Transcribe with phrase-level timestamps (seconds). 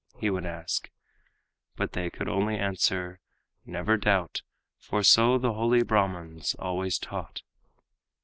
[0.17, 0.89] he would ask.
[1.75, 3.19] But they could only answer:
[3.67, 4.41] "Never doubt,
[4.79, 7.43] For so the holy Brahmans always taught."